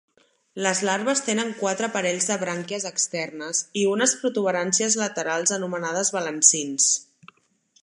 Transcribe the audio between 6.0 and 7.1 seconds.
balancins.